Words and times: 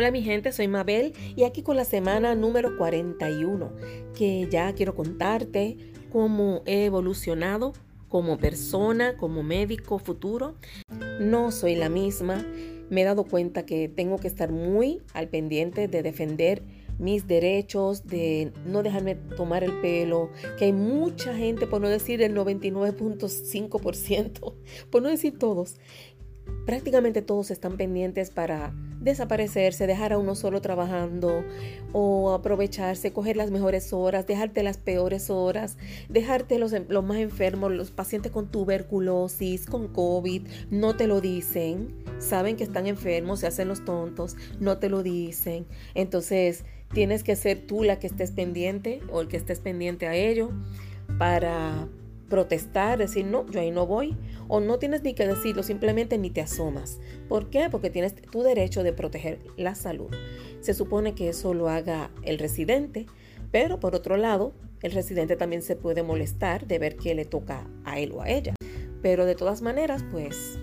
Hola 0.00 0.12
mi 0.12 0.22
gente, 0.22 0.50
soy 0.50 0.66
Mabel 0.66 1.12
y 1.36 1.44
aquí 1.44 1.60
con 1.60 1.76
la 1.76 1.84
semana 1.84 2.34
número 2.34 2.78
41, 2.78 3.70
que 4.14 4.48
ya 4.50 4.72
quiero 4.72 4.94
contarte 4.94 5.76
cómo 6.10 6.62
he 6.64 6.86
evolucionado 6.86 7.74
como 8.08 8.38
persona, 8.38 9.18
como 9.18 9.42
médico 9.42 9.98
futuro. 9.98 10.54
No 11.20 11.50
soy 11.50 11.74
la 11.74 11.90
misma. 11.90 12.42
Me 12.88 13.02
he 13.02 13.04
dado 13.04 13.24
cuenta 13.24 13.66
que 13.66 13.90
tengo 13.90 14.16
que 14.16 14.28
estar 14.28 14.50
muy 14.50 15.02
al 15.12 15.28
pendiente 15.28 15.86
de 15.86 16.02
defender 16.02 16.62
mis 16.98 17.26
derechos, 17.26 18.06
de 18.06 18.54
no 18.64 18.82
dejarme 18.82 19.16
tomar 19.16 19.64
el 19.64 19.82
pelo, 19.82 20.30
que 20.58 20.64
hay 20.64 20.72
mucha 20.72 21.36
gente, 21.36 21.66
por 21.66 21.82
no 21.82 21.90
decir 21.90 22.22
el 22.22 22.34
99.5%, 22.34 24.54
por 24.88 25.02
no 25.02 25.10
decir 25.10 25.38
todos, 25.38 25.76
prácticamente 26.64 27.20
todos 27.20 27.50
están 27.50 27.76
pendientes 27.76 28.30
para 28.30 28.72
desaparecerse, 29.00 29.86
dejar 29.86 30.12
a 30.12 30.18
uno 30.18 30.34
solo 30.34 30.60
trabajando 30.60 31.44
o 31.92 32.32
aprovecharse, 32.32 33.12
coger 33.12 33.36
las 33.36 33.50
mejores 33.50 33.92
horas, 33.92 34.26
dejarte 34.26 34.62
las 34.62 34.76
peores 34.76 35.30
horas, 35.30 35.76
dejarte 36.08 36.58
los, 36.58 36.72
los 36.88 37.04
más 37.04 37.18
enfermos, 37.18 37.72
los 37.72 37.90
pacientes 37.90 38.30
con 38.30 38.48
tuberculosis, 38.48 39.66
con 39.66 39.88
COVID, 39.88 40.46
no 40.70 40.96
te 40.96 41.06
lo 41.06 41.20
dicen, 41.20 41.94
saben 42.18 42.56
que 42.56 42.64
están 42.64 42.86
enfermos, 42.86 43.40
se 43.40 43.46
hacen 43.46 43.68
los 43.68 43.84
tontos, 43.84 44.36
no 44.60 44.78
te 44.78 44.88
lo 44.88 45.02
dicen. 45.02 45.66
Entonces 45.94 46.64
tienes 46.92 47.24
que 47.24 47.36
ser 47.36 47.66
tú 47.66 47.82
la 47.82 47.98
que 47.98 48.06
estés 48.06 48.32
pendiente 48.32 49.00
o 49.10 49.20
el 49.20 49.28
que 49.28 49.36
estés 49.36 49.60
pendiente 49.60 50.06
a 50.06 50.14
ello 50.14 50.50
para 51.18 51.88
protestar, 52.30 52.96
decir, 52.96 53.26
no, 53.26 53.44
yo 53.50 53.60
ahí 53.60 53.70
no 53.70 53.86
voy, 53.86 54.16
o 54.48 54.60
no 54.60 54.78
tienes 54.78 55.02
ni 55.02 55.12
que 55.12 55.26
decirlo, 55.26 55.62
simplemente 55.62 56.16
ni 56.16 56.30
te 56.30 56.40
asomas. 56.40 56.98
¿Por 57.28 57.50
qué? 57.50 57.68
Porque 57.70 57.90
tienes 57.90 58.14
tu 58.14 58.42
derecho 58.42 58.82
de 58.82 58.94
proteger 58.94 59.40
la 59.58 59.74
salud. 59.74 60.08
Se 60.60 60.72
supone 60.72 61.14
que 61.14 61.28
eso 61.28 61.52
lo 61.52 61.68
haga 61.68 62.10
el 62.22 62.38
residente, 62.38 63.04
pero 63.50 63.80
por 63.80 63.94
otro 63.94 64.16
lado, 64.16 64.54
el 64.80 64.92
residente 64.92 65.36
también 65.36 65.60
se 65.60 65.76
puede 65.76 66.02
molestar 66.02 66.66
de 66.66 66.78
ver 66.78 66.96
qué 66.96 67.14
le 67.14 67.26
toca 67.26 67.68
a 67.84 67.98
él 67.98 68.12
o 68.12 68.22
a 68.22 68.30
ella. 68.30 68.54
Pero 69.02 69.26
de 69.26 69.34
todas 69.34 69.60
maneras, 69.60 70.02
pues 70.10 70.58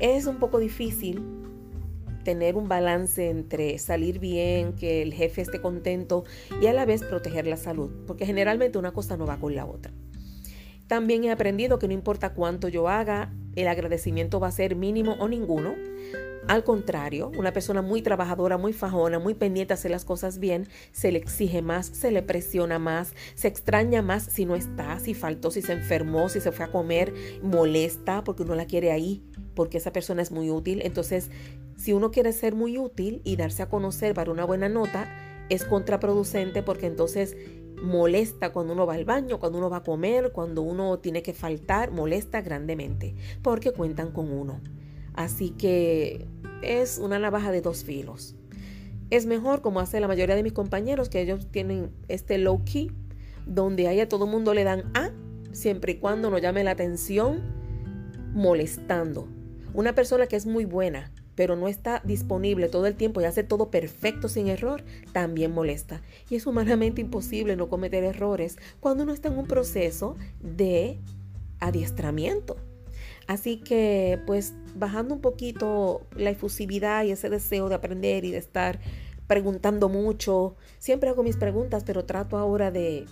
es 0.00 0.26
un 0.26 0.38
poco 0.38 0.58
difícil 0.58 1.22
tener 2.24 2.56
un 2.56 2.68
balance 2.68 3.28
entre 3.28 3.78
salir 3.78 4.18
bien, 4.18 4.74
que 4.74 5.02
el 5.02 5.14
jefe 5.14 5.42
esté 5.42 5.60
contento 5.60 6.24
y 6.60 6.66
a 6.66 6.72
la 6.72 6.84
vez 6.84 7.02
proteger 7.02 7.46
la 7.46 7.56
salud, 7.56 7.90
porque 8.06 8.26
generalmente 8.26 8.78
una 8.78 8.92
cosa 8.92 9.16
no 9.16 9.26
va 9.26 9.38
con 9.38 9.54
la 9.54 9.66
otra. 9.66 9.92
También 10.90 11.22
he 11.22 11.30
aprendido 11.30 11.78
que 11.78 11.86
no 11.86 11.94
importa 11.94 12.34
cuánto 12.34 12.66
yo 12.66 12.88
haga, 12.88 13.32
el 13.54 13.68
agradecimiento 13.68 14.40
va 14.40 14.48
a 14.48 14.50
ser 14.50 14.74
mínimo 14.74 15.12
o 15.20 15.28
ninguno. 15.28 15.76
Al 16.48 16.64
contrario, 16.64 17.30
una 17.38 17.52
persona 17.52 17.80
muy 17.80 18.02
trabajadora, 18.02 18.58
muy 18.58 18.72
fajona, 18.72 19.20
muy 19.20 19.34
pendiente 19.34 19.72
a 19.72 19.76
hacer 19.76 19.92
las 19.92 20.04
cosas 20.04 20.40
bien, 20.40 20.66
se 20.90 21.12
le 21.12 21.18
exige 21.18 21.62
más, 21.62 21.86
se 21.86 22.10
le 22.10 22.24
presiona 22.24 22.80
más, 22.80 23.14
se 23.36 23.46
extraña 23.46 24.02
más 24.02 24.24
si 24.24 24.46
no 24.46 24.56
está, 24.56 24.98
si 24.98 25.14
faltó, 25.14 25.52
si 25.52 25.62
se 25.62 25.74
enfermó, 25.74 26.28
si 26.28 26.40
se 26.40 26.50
fue 26.50 26.64
a 26.64 26.72
comer, 26.72 27.14
molesta 27.40 28.24
porque 28.24 28.42
uno 28.42 28.56
la 28.56 28.66
quiere 28.66 28.90
ahí, 28.90 29.22
porque 29.54 29.78
esa 29.78 29.92
persona 29.92 30.22
es 30.22 30.32
muy 30.32 30.50
útil. 30.50 30.82
Entonces, 30.82 31.30
si 31.76 31.92
uno 31.92 32.10
quiere 32.10 32.32
ser 32.32 32.56
muy 32.56 32.78
útil 32.78 33.20
y 33.22 33.36
darse 33.36 33.62
a 33.62 33.68
conocer 33.68 34.12
para 34.12 34.32
una 34.32 34.44
buena 34.44 34.68
nota, 34.68 35.06
es 35.50 35.64
contraproducente 35.64 36.62
porque 36.62 36.86
entonces 36.86 37.36
molesta 37.82 38.52
cuando 38.52 38.72
uno 38.72 38.86
va 38.86 38.94
al 38.94 39.04
baño, 39.04 39.38
cuando 39.38 39.58
uno 39.58 39.68
va 39.68 39.78
a 39.78 39.82
comer, 39.82 40.32
cuando 40.32 40.62
uno 40.62 40.98
tiene 40.98 41.22
que 41.22 41.34
faltar, 41.34 41.90
molesta 41.90 42.40
grandemente 42.40 43.14
porque 43.42 43.72
cuentan 43.72 44.12
con 44.12 44.32
uno. 44.32 44.60
Así 45.14 45.50
que 45.50 46.26
es 46.62 46.98
una 46.98 47.18
navaja 47.18 47.52
de 47.52 47.60
dos 47.60 47.84
filos. 47.84 48.36
Es 49.10 49.26
mejor, 49.26 49.60
como 49.60 49.80
hace 49.80 49.98
la 49.98 50.06
mayoría 50.06 50.36
de 50.36 50.42
mis 50.44 50.52
compañeros, 50.52 51.08
que 51.08 51.20
ellos 51.20 51.48
tienen 51.50 51.90
este 52.06 52.38
low 52.38 52.64
key, 52.64 52.92
donde 53.44 53.88
ahí 53.88 53.98
a 53.98 54.08
todo 54.08 54.26
mundo 54.26 54.54
le 54.54 54.62
dan 54.62 54.84
A, 54.94 55.10
siempre 55.50 55.92
y 55.92 55.96
cuando 55.96 56.30
no 56.30 56.38
llame 56.38 56.62
la 56.62 56.70
atención 56.70 57.40
molestando. 58.32 59.28
Una 59.74 59.94
persona 59.94 60.26
que 60.26 60.36
es 60.36 60.46
muy 60.46 60.64
buena, 60.64 61.10
pero 61.40 61.56
no 61.56 61.68
está 61.68 62.02
disponible 62.04 62.68
todo 62.68 62.86
el 62.86 62.96
tiempo 62.96 63.22
y 63.22 63.24
hace 63.24 63.42
todo 63.42 63.70
perfecto 63.70 64.28
sin 64.28 64.48
error, 64.48 64.84
también 65.14 65.52
molesta. 65.52 66.02
Y 66.28 66.36
es 66.36 66.46
humanamente 66.46 67.00
imposible 67.00 67.56
no 67.56 67.70
cometer 67.70 68.04
errores 68.04 68.58
cuando 68.78 69.04
uno 69.04 69.14
está 69.14 69.28
en 69.28 69.38
un 69.38 69.46
proceso 69.46 70.18
de 70.42 70.98
adiestramiento. 71.58 72.58
Así 73.26 73.56
que, 73.56 74.20
pues, 74.26 74.52
bajando 74.74 75.14
un 75.14 75.22
poquito 75.22 76.02
la 76.14 76.28
efusividad 76.28 77.04
y 77.04 77.12
ese 77.12 77.30
deseo 77.30 77.70
de 77.70 77.76
aprender 77.76 78.26
y 78.26 78.32
de 78.32 78.36
estar 78.36 78.78
preguntando 79.26 79.88
mucho, 79.88 80.56
siempre 80.78 81.08
hago 81.08 81.22
mis 81.22 81.38
preguntas, 81.38 81.84
pero 81.86 82.04
trato 82.04 82.36
ahora 82.36 82.70
de 82.70 83.06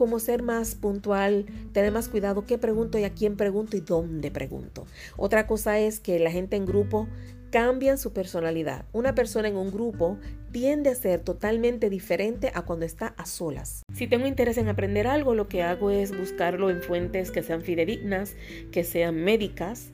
como 0.00 0.18
ser 0.18 0.42
más 0.42 0.76
puntual, 0.76 1.44
tener 1.74 1.92
más 1.92 2.08
cuidado 2.08 2.46
qué 2.46 2.56
pregunto 2.56 2.98
y 2.98 3.04
a 3.04 3.10
quién 3.10 3.36
pregunto 3.36 3.76
y 3.76 3.80
dónde 3.80 4.30
pregunto. 4.30 4.86
Otra 5.18 5.46
cosa 5.46 5.78
es 5.78 6.00
que 6.00 6.18
la 6.18 6.30
gente 6.30 6.56
en 6.56 6.64
grupo 6.64 7.06
cambian 7.50 7.98
su 7.98 8.14
personalidad. 8.14 8.86
Una 8.94 9.14
persona 9.14 9.48
en 9.48 9.58
un 9.58 9.70
grupo 9.70 10.16
tiende 10.52 10.88
a 10.88 10.94
ser 10.94 11.20
totalmente 11.20 11.90
diferente 11.90 12.50
a 12.54 12.62
cuando 12.62 12.86
está 12.86 13.08
a 13.18 13.26
solas. 13.26 13.82
Si 13.92 14.06
tengo 14.06 14.26
interés 14.26 14.56
en 14.56 14.68
aprender 14.68 15.06
algo, 15.06 15.34
lo 15.34 15.48
que 15.48 15.62
hago 15.62 15.90
es 15.90 16.16
buscarlo 16.16 16.70
en 16.70 16.80
fuentes 16.80 17.30
que 17.30 17.42
sean 17.42 17.60
fidedignas, 17.60 18.36
que 18.72 18.84
sean 18.84 19.16
médicas 19.16 19.90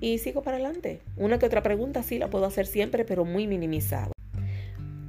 y 0.00 0.18
sigo 0.18 0.42
para 0.42 0.56
adelante. 0.56 1.00
Una 1.16 1.38
que 1.38 1.46
otra 1.46 1.62
pregunta 1.62 2.02
sí 2.02 2.18
la 2.18 2.28
puedo 2.28 2.46
hacer 2.46 2.66
siempre, 2.66 3.04
pero 3.04 3.24
muy 3.24 3.46
minimizado. 3.46 4.10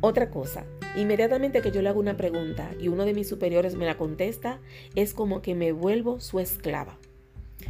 Otra 0.01 0.29
cosa, 0.29 0.65
inmediatamente 0.95 1.61
que 1.61 1.71
yo 1.71 1.81
le 1.81 1.89
hago 1.89 1.99
una 1.99 2.17
pregunta 2.17 2.71
y 2.79 2.87
uno 2.87 3.05
de 3.05 3.13
mis 3.13 3.27
superiores 3.27 3.75
me 3.75 3.85
la 3.85 3.97
contesta, 3.97 4.59
es 4.95 5.13
como 5.13 5.41
que 5.41 5.55
me 5.55 5.71
vuelvo 5.71 6.19
su 6.19 6.39
esclava. 6.39 6.97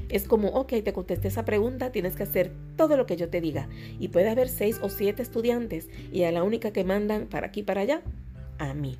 Es 0.09 0.27
como, 0.27 0.49
ok, 0.49 0.73
te 0.83 0.93
contesté 0.93 1.27
esa 1.29 1.45
pregunta, 1.45 1.91
tienes 1.91 2.15
que 2.15 2.23
hacer 2.23 2.51
todo 2.75 2.97
lo 2.97 3.05
que 3.05 3.17
yo 3.17 3.29
te 3.29 3.41
diga. 3.41 3.69
Y 3.99 4.09
puede 4.09 4.29
haber 4.29 4.49
seis 4.49 4.79
o 4.81 4.89
siete 4.89 5.21
estudiantes 5.21 5.89
y 6.11 6.23
a 6.23 6.31
la 6.31 6.43
única 6.43 6.71
que 6.71 6.83
mandan 6.83 7.27
para 7.27 7.47
aquí 7.47 7.63
para 7.63 7.81
allá, 7.81 8.01
a 8.57 8.73
mí. 8.73 8.97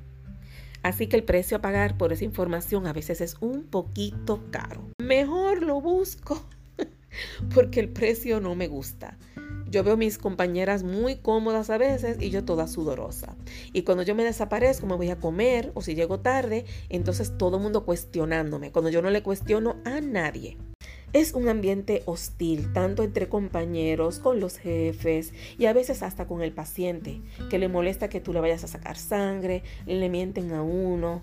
Así 0.82 1.06
que 1.06 1.16
el 1.16 1.24
precio 1.24 1.56
a 1.56 1.60
pagar 1.60 1.96
por 1.96 2.12
esa 2.12 2.24
información 2.24 2.86
a 2.86 2.92
veces 2.92 3.20
es 3.20 3.36
un 3.40 3.64
poquito 3.64 4.44
caro. 4.50 4.88
Mejor 4.98 5.62
lo 5.62 5.80
busco 5.80 6.44
porque 7.54 7.80
el 7.80 7.88
precio 7.88 8.40
no 8.40 8.54
me 8.54 8.68
gusta. 8.68 9.18
Yo 9.68 9.82
veo 9.82 9.96
mis 9.96 10.18
compañeras 10.18 10.84
muy 10.84 11.16
cómodas 11.16 11.70
a 11.70 11.78
veces 11.78 12.18
y 12.20 12.30
yo 12.30 12.44
toda 12.44 12.68
sudorosa. 12.68 13.34
Y 13.72 13.82
cuando 13.82 14.04
yo 14.04 14.14
me 14.14 14.22
desaparezco, 14.22 14.86
me 14.86 14.94
voy 14.94 15.10
a 15.10 15.18
comer 15.18 15.72
o 15.74 15.82
si 15.82 15.96
llego 15.96 16.20
tarde, 16.20 16.64
entonces 16.88 17.36
todo 17.36 17.56
el 17.56 17.62
mundo 17.64 17.84
cuestionándome, 17.84 18.70
cuando 18.70 18.90
yo 18.90 19.02
no 19.02 19.10
le 19.10 19.24
cuestiono 19.24 19.76
a 19.84 20.00
nadie. 20.00 20.56
Es 21.12 21.32
un 21.32 21.48
ambiente 21.48 22.02
hostil, 22.06 22.72
tanto 22.72 23.02
entre 23.02 23.28
compañeros, 23.28 24.20
con 24.20 24.38
los 24.38 24.58
jefes 24.58 25.32
y 25.58 25.66
a 25.66 25.72
veces 25.72 26.02
hasta 26.02 26.26
con 26.26 26.42
el 26.42 26.52
paciente, 26.52 27.20
que 27.50 27.58
le 27.58 27.68
molesta 27.68 28.08
que 28.08 28.20
tú 28.20 28.32
le 28.32 28.40
vayas 28.40 28.62
a 28.62 28.68
sacar 28.68 28.96
sangre, 28.96 29.62
le 29.86 30.08
mienten 30.08 30.52
a 30.52 30.62
uno. 30.62 31.22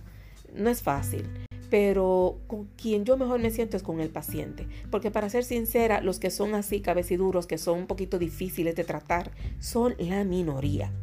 No 0.53 0.69
es 0.69 0.81
fácil 0.81 1.29
pero 1.73 2.37
con 2.45 2.65
quien 2.77 3.03
yo 3.03 3.17
mejor 3.17 3.39
me 3.39 3.49
siento 3.49 3.77
es 3.77 3.81
con 3.81 3.99
el 3.99 4.11
paciente. 4.11 4.67
Porque 4.91 5.09
para 5.09 5.27
ser 5.27 5.43
sincera, 5.43 6.01
los 6.01 6.19
que 6.19 6.29
son 6.29 6.53
así 6.53 6.81
cabeciduros, 6.81 7.47
que 7.47 7.57
son 7.57 7.79
un 7.79 7.87
poquito 7.87 8.19
difíciles 8.19 8.75
de 8.75 8.83
tratar, 8.83 9.31
son 9.57 9.95
la 9.97 10.23
minoría. 10.23 10.93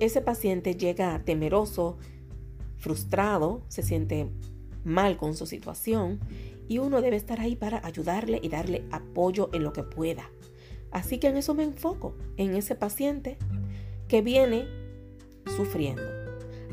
Ese 0.00 0.22
paciente 0.22 0.74
llega 0.74 1.22
temeroso, 1.26 1.98
frustrado, 2.78 3.60
se 3.68 3.82
siente 3.82 4.30
mal 4.84 5.18
con 5.18 5.36
su 5.36 5.44
situación 5.44 6.18
y 6.66 6.78
uno 6.78 7.02
debe 7.02 7.16
estar 7.16 7.38
ahí 7.38 7.54
para 7.54 7.86
ayudarle 7.86 8.40
y 8.42 8.48
darle 8.48 8.86
apoyo 8.92 9.50
en 9.52 9.64
lo 9.64 9.74
que 9.74 9.82
pueda. 9.82 10.30
Así 10.92 11.18
que 11.18 11.26
en 11.26 11.36
eso 11.36 11.52
me 11.52 11.64
enfoco, 11.64 12.14
en 12.38 12.56
ese 12.56 12.74
paciente 12.74 13.36
que 14.08 14.22
viene 14.22 14.64
sufriendo 15.58 16.15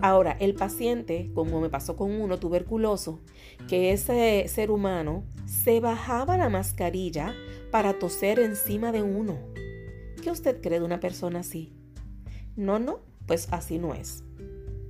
Ahora, 0.03 0.35
el 0.41 0.53
paciente, 0.53 1.31
como 1.33 1.61
me 1.61 1.69
pasó 1.69 1.95
con 1.95 2.11
uno 2.11 2.37
tuberculoso, 2.37 3.21
que 3.69 3.93
ese 3.93 4.45
ser 4.49 4.69
humano 4.69 5.23
se 5.45 5.79
bajaba 5.79 6.35
la 6.35 6.49
mascarilla 6.49 7.33
para 7.71 7.97
toser 7.99 8.39
encima 8.39 8.91
de 8.91 9.01
uno. 9.01 9.39
¿Qué 10.21 10.29
usted 10.29 10.59
cree 10.59 10.79
de 10.79 10.85
una 10.85 10.99
persona 10.99 11.39
así? 11.39 11.71
No, 12.57 12.79
no, 12.79 12.99
pues 13.27 13.47
así 13.51 13.79
no 13.79 13.93
es. 13.93 14.25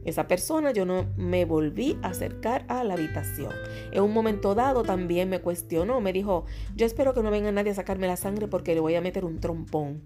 Esa 0.04 0.28
persona 0.28 0.72
yo 0.72 0.84
no 0.84 1.06
me 1.16 1.46
volví 1.46 1.96
a 2.02 2.08
acercar 2.08 2.66
a 2.68 2.84
la 2.84 2.96
habitación. 2.96 3.54
En 3.92 4.02
un 4.02 4.14
momento 4.14 4.56
dado 4.56 4.82
también 4.82 5.30
me 5.30 5.42
cuestionó, 5.42 6.02
me 6.02 6.12
dijo, 6.12 6.46
yo 6.76 6.88
espero 6.88 7.14
que 7.14 7.22
no 7.22 7.30
venga 7.30 7.52
nadie 7.52 7.70
a 7.70 7.76
sacarme 7.76 8.08
la 8.08 8.18
sangre 8.18 8.48
porque 8.48 8.74
le 8.74 8.80
voy 8.80 8.96
a 8.96 9.02
meter 9.02 9.26
un 9.26 9.40
trompón. 9.40 10.02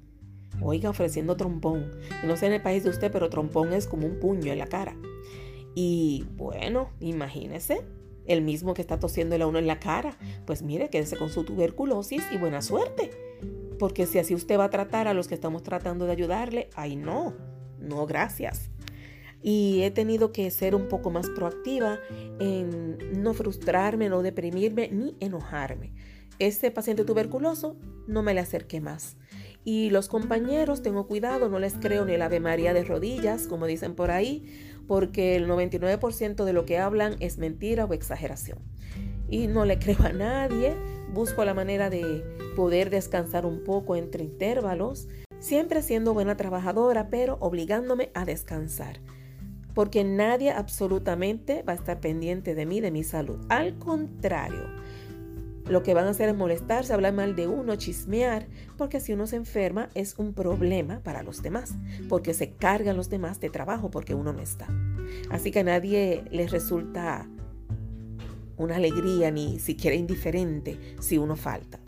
Oiga, 0.61 0.89
ofreciendo 0.89 1.37
trompón. 1.37 1.91
no 2.25 2.37
sé 2.37 2.47
en 2.47 2.53
el 2.53 2.61
país 2.61 2.83
de 2.83 2.89
usted, 2.89 3.11
pero 3.11 3.29
trompón 3.29 3.73
es 3.73 3.87
como 3.87 4.07
un 4.07 4.19
puño 4.19 4.51
en 4.51 4.59
la 4.59 4.67
cara. 4.67 4.95
Y 5.75 6.25
bueno, 6.35 6.89
imagínese, 6.99 7.83
el 8.25 8.41
mismo 8.41 8.73
que 8.73 8.81
está 8.81 8.99
tosiendo 8.99 9.35
a 9.35 9.47
uno 9.47 9.59
en 9.59 9.67
la 9.67 9.79
cara. 9.79 10.17
Pues 10.45 10.61
mire, 10.61 10.89
quédese 10.89 11.17
con 11.17 11.29
su 11.29 11.43
tuberculosis 11.43 12.23
y 12.31 12.37
buena 12.37 12.61
suerte. 12.61 13.11
Porque 13.79 14.05
si 14.05 14.19
así 14.19 14.35
usted 14.35 14.57
va 14.57 14.65
a 14.65 14.69
tratar 14.69 15.07
a 15.07 15.13
los 15.13 15.27
que 15.27 15.35
estamos 15.35 15.63
tratando 15.63 16.05
de 16.05 16.11
ayudarle, 16.11 16.69
ay 16.75 16.95
no, 16.95 17.33
no, 17.79 18.05
gracias. 18.05 18.69
Y 19.41 19.81
he 19.83 19.91
tenido 19.91 20.31
que 20.31 20.49
ser 20.49 20.75
un 20.75 20.87
poco 20.87 21.11
más 21.11 21.29
proactiva 21.29 21.99
en 22.39 23.21
no 23.21 23.33
frustrarme, 23.33 24.09
no 24.09 24.23
deprimirme 24.23 24.89
ni 24.91 25.15
enojarme. 25.19 25.93
Este 26.39 26.71
paciente 26.71 27.05
tuberculoso 27.05 27.77
no 28.07 28.23
me 28.23 28.33
le 28.33 28.41
acerqué 28.41 28.81
más. 28.81 29.15
Y 29.67 29.89
los 29.89 30.07
compañeros, 30.07 30.81
tengo 30.81 31.07
cuidado, 31.07 31.49
no 31.49 31.59
les 31.59 31.73
creo 31.73 32.05
ni 32.05 32.13
el 32.13 32.21
Ave 32.21 32.39
María 32.39 32.73
de 32.73 32.85
rodillas, 32.85 33.47
como 33.47 33.65
dicen 33.65 33.95
por 33.95 34.11
ahí, 34.11 34.45
porque 34.87 35.35
el 35.35 35.45
99% 35.45 36.45
de 36.45 36.53
lo 36.53 36.63
que 36.63 36.77
hablan 36.77 37.17
es 37.19 37.37
mentira 37.37 37.83
o 37.83 37.91
exageración. 37.91 38.59
Y 39.27 39.47
no 39.47 39.65
le 39.65 39.77
creo 39.79 39.97
a 40.05 40.13
nadie, 40.13 40.73
busco 41.13 41.43
la 41.43 41.53
manera 41.53 41.89
de 41.89 42.23
poder 42.55 42.89
descansar 42.89 43.45
un 43.45 43.65
poco 43.65 43.97
entre 43.97 44.23
intervalos, 44.23 45.09
siempre 45.39 45.81
siendo 45.81 46.13
buena 46.13 46.37
trabajadora, 46.37 47.09
pero 47.09 47.35
obligándome 47.41 48.09
a 48.13 48.23
descansar. 48.23 49.01
Porque 49.73 50.05
nadie 50.05 50.51
absolutamente 50.51 51.63
va 51.63 51.73
a 51.73 51.75
estar 51.75 51.99
pendiente 51.99 52.55
de 52.55 52.65
mí, 52.65 52.79
de 52.79 52.91
mi 52.91 53.03
salud. 53.03 53.45
Al 53.49 53.77
contrario, 53.77 54.63
lo 55.69 55.83
que 55.83 55.93
van 55.93 56.07
a 56.07 56.11
hacer 56.11 56.29
es 56.29 56.35
molestarse, 56.35 56.93
hablar 56.93 57.13
mal 57.13 57.35
de 57.35 57.47
uno, 57.47 57.75
chismear, 57.75 58.47
porque 58.77 58.99
si 58.99 59.13
uno 59.13 59.27
se 59.27 59.35
enferma 59.35 59.89
es 59.95 60.15
un 60.17 60.33
problema 60.33 61.01
para 61.01 61.23
los 61.23 61.41
demás, 61.41 61.75
porque 62.07 62.33
se 62.33 62.51
cargan 62.51 62.97
los 62.97 63.09
demás 63.09 63.39
de 63.39 63.49
trabajo 63.49 63.91
porque 63.91 64.15
uno 64.15 64.33
no 64.33 64.39
está. 64.39 64.67
Así 65.29 65.51
que 65.51 65.59
a 65.59 65.63
nadie 65.63 66.23
les 66.31 66.51
resulta 66.51 67.27
una 68.55 68.77
alegría 68.77 69.29
ni 69.31 69.59
siquiera 69.59 69.95
indiferente 69.95 70.77
si 70.99 71.17
uno 71.17 71.35
falta. 71.35 71.79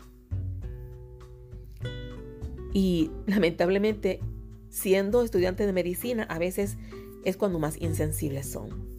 Y 2.72 3.10
lamentablemente, 3.26 4.20
siendo 4.68 5.22
estudiante 5.22 5.66
de 5.66 5.72
medicina, 5.72 6.24
a 6.24 6.38
veces 6.38 6.76
es 7.24 7.36
cuando 7.36 7.58
más 7.58 7.80
insensibles 7.80 8.50
son. 8.50 8.89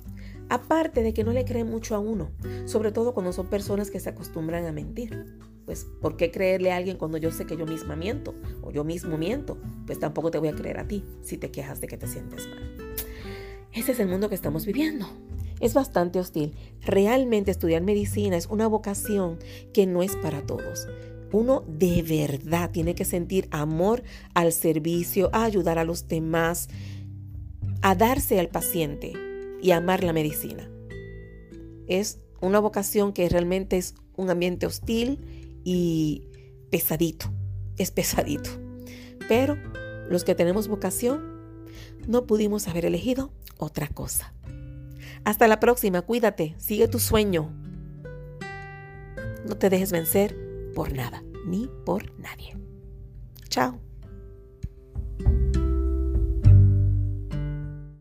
Aparte 0.51 1.01
de 1.01 1.13
que 1.13 1.23
no 1.23 1.31
le 1.31 1.45
creen 1.45 1.69
mucho 1.69 1.95
a 1.95 1.99
uno, 1.99 2.29
sobre 2.65 2.91
todo 2.91 3.13
cuando 3.13 3.31
son 3.31 3.47
personas 3.47 3.89
que 3.89 4.01
se 4.01 4.09
acostumbran 4.09 4.65
a 4.65 4.73
mentir. 4.73 5.37
Pues, 5.65 5.87
¿por 6.01 6.17
qué 6.17 6.29
creerle 6.29 6.73
a 6.73 6.75
alguien 6.75 6.97
cuando 6.97 7.17
yo 7.17 7.31
sé 7.31 7.45
que 7.45 7.55
yo 7.55 7.65
misma 7.65 7.95
miento 7.95 8.35
o 8.61 8.69
yo 8.69 8.83
mismo 8.83 9.17
miento? 9.17 9.57
Pues 9.85 9.97
tampoco 9.97 10.29
te 10.29 10.39
voy 10.39 10.49
a 10.49 10.53
creer 10.53 10.79
a 10.79 10.85
ti 10.89 11.05
si 11.21 11.37
te 11.37 11.51
quejas 11.51 11.79
de 11.79 11.87
que 11.87 11.95
te 11.95 12.05
sientes 12.05 12.49
mal. 12.49 12.77
Ese 13.71 13.93
es 13.93 14.01
el 14.01 14.09
mundo 14.09 14.27
que 14.27 14.35
estamos 14.35 14.65
viviendo. 14.65 15.07
Es 15.61 15.73
bastante 15.73 16.19
hostil. 16.19 16.53
Realmente 16.81 17.49
estudiar 17.49 17.81
medicina 17.81 18.35
es 18.35 18.47
una 18.47 18.67
vocación 18.67 19.39
que 19.73 19.85
no 19.85 20.03
es 20.03 20.17
para 20.17 20.41
todos. 20.41 20.89
Uno 21.31 21.63
de 21.65 22.03
verdad 22.03 22.71
tiene 22.71 22.93
que 22.93 23.05
sentir 23.05 23.47
amor 23.51 24.03
al 24.33 24.51
servicio, 24.51 25.29
a 25.31 25.45
ayudar 25.45 25.79
a 25.79 25.85
los 25.85 26.09
demás, 26.09 26.67
a 27.81 27.95
darse 27.95 28.37
al 28.37 28.49
paciente, 28.49 29.30
y 29.61 29.71
amar 29.71 30.03
la 30.03 30.13
medicina. 30.13 30.69
Es 31.87 32.19
una 32.41 32.59
vocación 32.59 33.13
que 33.13 33.29
realmente 33.29 33.77
es 33.77 33.95
un 34.15 34.29
ambiente 34.29 34.65
hostil 34.65 35.19
y 35.63 36.27
pesadito, 36.69 37.31
es 37.77 37.91
pesadito. 37.91 38.49
Pero 39.27 39.57
los 40.09 40.23
que 40.23 40.35
tenemos 40.35 40.67
vocación 40.67 41.21
no 42.07 42.25
pudimos 42.25 42.67
haber 42.67 42.85
elegido 42.85 43.31
otra 43.57 43.87
cosa. 43.87 44.33
Hasta 45.23 45.47
la 45.47 45.59
próxima, 45.59 46.01
cuídate, 46.01 46.55
sigue 46.57 46.87
tu 46.87 46.99
sueño. 46.99 47.51
No 49.47 49.57
te 49.57 49.69
dejes 49.69 49.91
vencer 49.91 50.35
por 50.73 50.93
nada, 50.93 51.23
ni 51.45 51.69
por 51.85 52.17
nadie. 52.19 52.57
Chao. 53.49 53.90